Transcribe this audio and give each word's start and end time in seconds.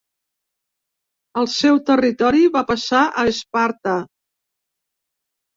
El 1.41 1.49
seu 1.57 1.77
territori 1.89 2.41
va 2.57 2.63
passar 2.71 3.05
a 3.05 3.27
Esparta. 3.35 3.95